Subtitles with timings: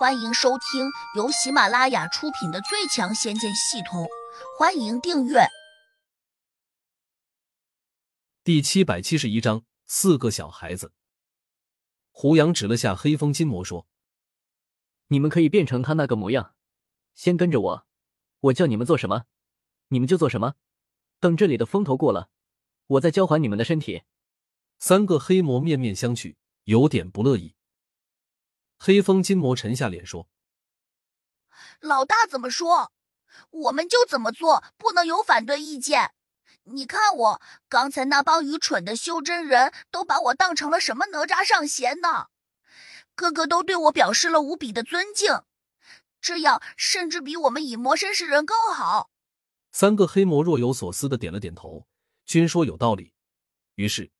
[0.00, 4.04] 欢迎收听由喜马拉雅出品的《最强仙剑系统》，
[4.58, 5.40] 欢迎订阅。
[8.42, 10.94] 第七百七十一章，四个小孩子。
[12.12, 13.86] 胡杨指了下黑风金魔说
[15.08, 16.54] ：“你们可以变成他那个模样，
[17.14, 17.86] 先跟着我，
[18.40, 19.26] 我叫你们做什么，
[19.88, 20.54] 你们就做什么。
[21.18, 22.30] 等这里的风头过了，
[22.86, 24.04] 我再交还你们的身体。”
[24.80, 27.54] 三个黑魔面面相觑，有点不乐意。
[28.82, 30.26] 黑风金魔沉下脸说
[31.80, 32.90] ：“老大怎么说，
[33.50, 36.12] 我们就怎么做，不能有反对意见。
[36.62, 42.28] 你看我刚才那帮愚蠢的修真人都把我当成了什么哪吒上仙呢？
[43.14, 45.42] 个个都对我表示了无比的尊敬，
[46.22, 49.10] 这样甚至比我们以魔身示人更好。”
[49.72, 51.86] 三个黑魔若有所思的点了点头，
[52.24, 53.12] 均说有道理。
[53.74, 54.10] 于是，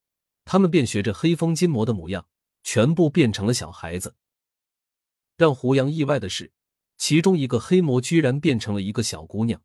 [0.45, 2.27] 他们便学着黑风金魔的模样，
[2.63, 4.15] 全部变成了小孩子。
[5.41, 6.53] 让胡杨意外的是，
[6.97, 9.59] 其中一个黑魔居然变成了一个小姑娘。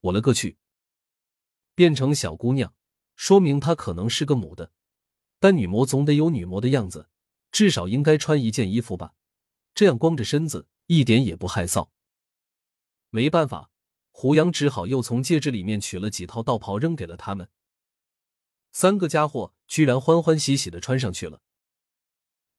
[0.00, 0.58] 我勒个去！
[1.74, 2.74] 变成小姑娘，
[3.16, 4.70] 说明她可能是个母的。
[5.38, 7.08] 但女魔总得有女魔的样子，
[7.50, 9.14] 至少应该穿一件衣服吧？
[9.72, 11.88] 这样光着身子一点也不害臊。
[13.08, 13.70] 没办法，
[14.10, 17.48] 胡杨只好又从戒指里面取了几套道袍扔给了他们。
[18.72, 21.40] 三个家伙居然欢欢喜喜的穿上去了。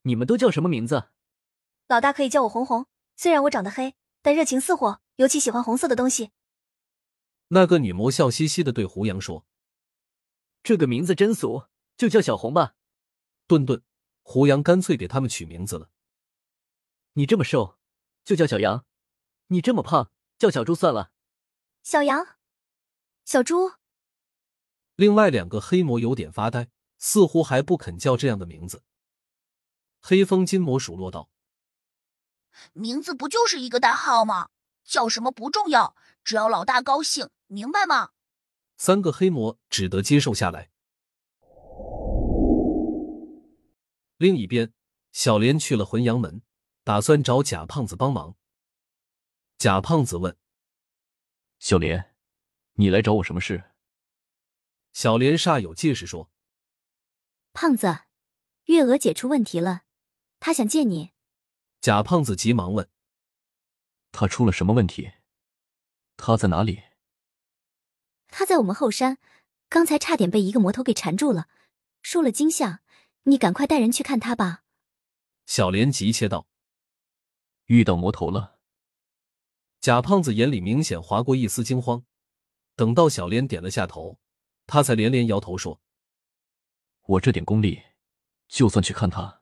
[0.01, 1.09] 你们都叫什么名字？
[1.91, 2.85] 老大可以叫我红红，
[3.17, 6.31] 虽然我长得黑，但热情似火，尤其喜欢红色的东西。
[7.49, 9.45] 那个女魔笑嘻嘻的对胡杨说
[10.63, 11.65] ：“这个名字真俗，
[11.97, 12.75] 就叫小红吧。”
[13.45, 13.83] 顿顿，
[14.21, 15.89] 胡杨干脆给他们取名字了。
[17.11, 17.77] 你这么瘦，
[18.23, 18.85] 就叫小杨；
[19.47, 21.11] 你这么胖，叫小猪算了。
[21.83, 22.25] 小杨，
[23.25, 23.73] 小猪。
[24.95, 28.81] 另外两个黑魔有点发呆，似乎还不肯叫这样的名字。
[29.99, 31.29] 黑风金魔数落道。
[32.73, 34.49] 名字不就是一个代号吗？
[34.83, 38.09] 叫什么不重要，只要老大高兴，明白吗？
[38.77, 40.69] 三个黑魔只得接受下来。
[44.17, 44.73] 另一边，
[45.11, 46.41] 小莲去了浑阳门，
[46.83, 48.35] 打算找贾胖子帮忙。
[49.57, 50.35] 贾胖子问
[51.59, 52.15] ：“小莲，
[52.73, 53.71] 你来找我什么事？”
[54.91, 56.31] 小莲煞有介事说
[57.53, 57.99] ：“胖子，
[58.65, 59.83] 月娥姐出问题了，
[60.39, 61.11] 她想见你。”
[61.81, 62.87] 贾胖子急忙问
[64.13, 65.13] ：“他出了什么问题？
[66.15, 66.83] 他在哪里
[68.29, 69.17] ？”“他在我们后山，
[69.67, 71.49] 刚才差点被一个魔头给缠住了，
[72.03, 72.83] 受了惊吓。
[73.23, 74.63] 你赶快带人去看他吧。”
[75.47, 76.47] 小莲急切道。
[77.65, 78.59] “遇到魔头了？”
[79.81, 82.05] 贾胖子眼里明显划过一丝惊慌。
[82.75, 84.19] 等到小莲点了下头，
[84.67, 85.81] 他才连连摇头说
[87.07, 87.81] ：“我这点功力，
[88.47, 89.41] 就算去看他，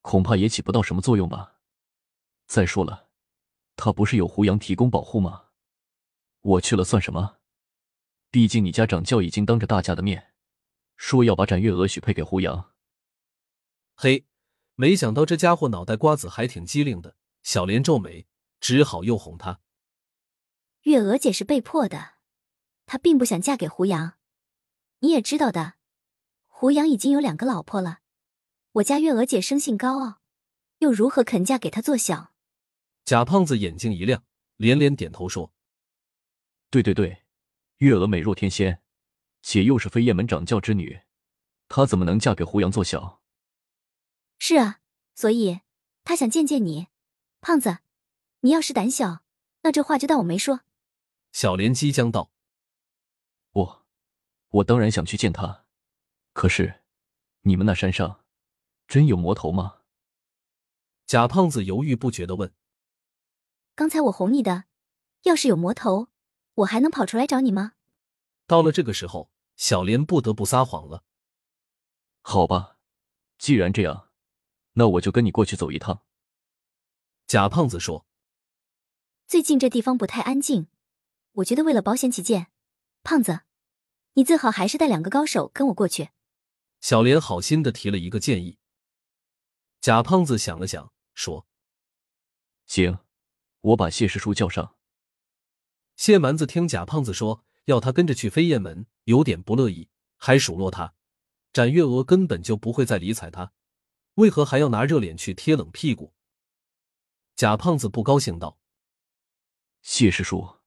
[0.00, 1.52] 恐怕也起不到什么作用吧。”
[2.46, 3.08] 再说了，
[3.76, 5.46] 他不是有胡杨提供保护吗？
[6.40, 7.38] 我去了算什么？
[8.30, 10.32] 毕竟你家掌教已经当着大家的面
[10.96, 12.72] 说要把展月娥许配给胡杨。
[13.94, 14.26] 嘿，
[14.74, 17.16] 没想到这家伙脑袋瓜子还挺机灵的。
[17.42, 18.26] 小莲皱眉，
[18.60, 19.60] 只好又哄他。
[20.82, 22.14] 月娥姐是被迫的，
[22.86, 24.14] 她并不想嫁给胡杨。
[25.00, 25.74] 你也知道的，
[26.46, 28.00] 胡杨已经有两个老婆了。
[28.72, 30.20] 我家月娥姐生性高傲，
[30.78, 32.32] 又如何肯嫁给他做小？
[33.06, 34.24] 贾胖子眼睛一亮，
[34.56, 35.54] 连连点头说
[36.70, 37.22] ：“对对对，
[37.76, 38.82] 月娥美若天仙，
[39.42, 41.02] 且又是飞燕门掌教之女，
[41.68, 43.22] 她怎么能嫁给胡杨做小？”
[44.40, 44.80] 是啊，
[45.14, 45.60] 所以
[46.02, 46.88] 她想见见你，
[47.40, 47.78] 胖子。
[48.40, 49.22] 你要是胆小，
[49.62, 50.62] 那这话就当我没说。
[51.30, 52.32] 小莲即将道
[53.54, 53.86] ：“我，
[54.48, 55.64] 我当然想去见他，
[56.32, 56.82] 可是，
[57.42, 58.24] 你们那山上
[58.88, 59.82] 真有魔头吗？”
[61.06, 62.52] 贾胖子犹豫不决的问。
[63.76, 64.64] 刚才我哄你的，
[65.24, 66.08] 要是有魔头，
[66.54, 67.74] 我还能跑出来找你吗？
[68.46, 71.04] 到了这个时候，小莲不得不撒谎了。
[72.22, 72.78] 好吧，
[73.36, 74.08] 既然这样，
[74.72, 76.02] 那我就跟你过去走一趟。
[77.26, 78.06] 贾胖子说
[79.28, 80.68] ：“最近这地方不太安静，
[81.32, 82.46] 我觉得为了保险起见，
[83.02, 83.40] 胖子，
[84.14, 86.08] 你最好还是带两个高手跟我过去。”
[86.80, 88.58] 小莲好心的提了一个建议。
[89.82, 91.46] 贾胖子想了想，说
[92.64, 93.00] ：“行。”
[93.66, 94.76] 我把谢师叔叫上。
[95.96, 100.94] 谢蛮子听贾胖子说要他跟着去飞燕门，有点不乐意，还数落他：
[101.52, 103.52] 展月娥根本就不会再理睬他，
[104.14, 106.14] 为何还要拿热脸去贴冷屁股？
[107.34, 108.60] 贾胖子不高兴道
[109.82, 110.58] ：“谢师叔，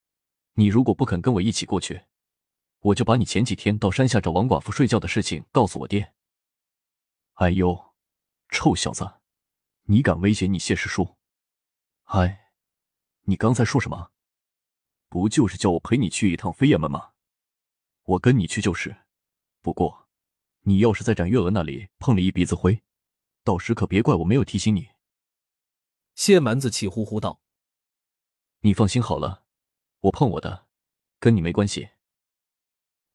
[0.56, 2.02] 你如果不肯跟我一起过去，
[2.80, 6.14] 我就把你前几天到山下找王寡妇睡觉的事情告诉我爹。”
[7.36, 7.94] 哎呦，
[8.50, 9.10] 臭小子，
[9.84, 11.16] 你敢威胁你谢师叔？
[12.04, 12.49] 嗨，
[13.30, 14.10] 你刚才说什么？
[15.08, 17.12] 不就是叫我陪你去一趟飞燕门吗？
[18.02, 19.04] 我跟你去就是。
[19.62, 20.08] 不过，
[20.62, 22.82] 你要是在展月娥那里碰了一鼻子灰，
[23.44, 24.90] 到时可别怪我没有提醒你。
[26.16, 27.40] 谢蛮子气呼呼道
[28.62, 29.44] ：“你放心好了，
[30.00, 30.66] 我碰我的，
[31.20, 31.90] 跟你没关系。”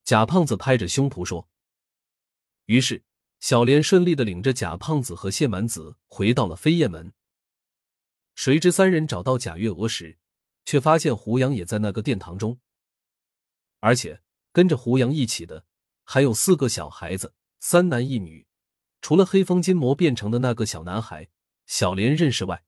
[0.05, 1.49] 贾胖子拍着胸脯说。
[2.67, 3.03] 于是，
[3.41, 7.13] 小莲顺利的领着贾胖子和谢蛮子回到了飞燕门。
[8.35, 10.19] 谁知三人找到贾月娥时，
[10.65, 12.59] 却发现胡杨也在那个殿堂中，
[13.81, 14.23] 而且
[14.53, 15.67] 跟着胡杨一起的
[16.03, 18.47] 还有四个小孩子，三男一女。
[19.01, 21.29] 除了黑风金魔变成的那个小男孩，
[21.67, 22.65] 小莲认识外，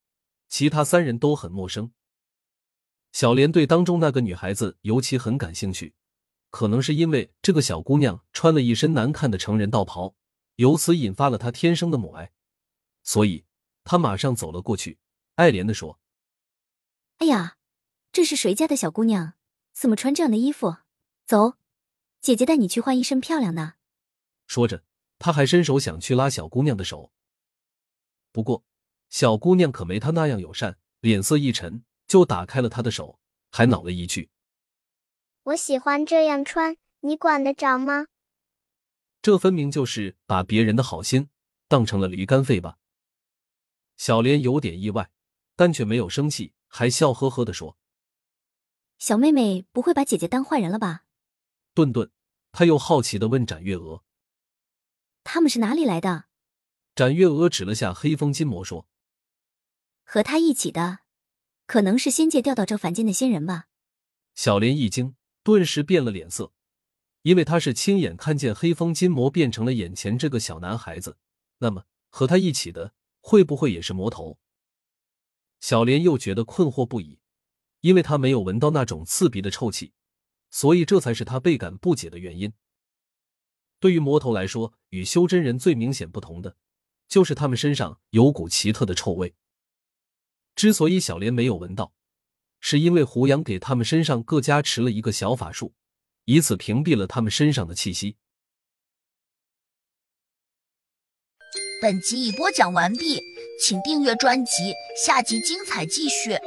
[0.49, 1.93] 其他三人都很陌生。
[3.13, 5.95] 小莲对当中那个女孩子尤其很感兴趣。
[6.51, 10.15] 可能是因为这个小姑娘穿了一身难看的成人道袍，
[10.55, 12.33] 由此引发了她天生的母爱，
[13.03, 13.45] 所以
[13.85, 14.99] 她马上走了过去，
[15.37, 16.01] 爱怜的说
[17.19, 17.59] ：“哎呀，
[18.11, 19.35] 这是谁家的小姑娘？
[19.73, 20.79] 怎么穿这样的衣服？
[21.27, 21.59] 走，
[22.23, 23.75] 姐姐带你去换一身漂亮的。”
[24.49, 24.83] 说着，
[25.19, 27.13] 他还伸手想去拉小姑娘的手，
[28.33, 28.65] 不过
[29.11, 34.31] 小姑娘可没他那样友善，脸色一沉，就打开了他的手，还恼了一句。
[35.43, 38.07] 我喜欢这样穿，你管得着吗？
[39.21, 41.29] 这分明就是把别人的好心
[41.69, 42.79] 当成了驴肝肺吧？
[43.99, 45.11] 小莲有点意外，
[45.57, 47.77] 但却没有生气，还笑呵呵的说
[48.99, 51.05] ：“小妹妹不会把姐姐当坏人了吧？”
[51.75, 52.11] 顿顿，
[52.53, 54.05] 他又好奇的问展月娥
[55.25, 56.27] ：“他们是哪里来的？”
[56.95, 58.87] 展月娥指了下黑风金魔说
[60.05, 61.01] ：“和他一起的，
[61.67, 63.67] 可能是仙界调到这凡间的仙人吧？”
[64.37, 65.17] 小莲一惊。
[65.43, 66.53] 顿时变了脸色，
[67.23, 71.19] 因为他是亲眼看见黑风金魔变成了眼前这个小男孩子。
[71.59, 74.41] 那么和他一起的会不会也是魔头？
[75.61, 77.19] 小莲又觉得困惑不已，
[77.81, 79.93] 因为她没有闻到那种刺鼻的臭气，
[80.51, 82.53] 所以这才是她倍感不解的原因。
[83.79, 86.57] 对于魔头来说，与修真人最明显不同的，
[87.09, 89.35] 就是他们身上有股奇特的臭味。
[90.55, 91.93] 之所以小莲没有闻到。
[92.59, 95.75] 是因为胡杨给他们身上各加持了一个小法术，
[96.25, 98.17] 以此屏蔽了他们身上的气息。
[101.81, 103.21] 本集已播讲完毕，
[103.59, 104.75] 请订阅专辑，
[105.05, 106.39] 下集精彩继续。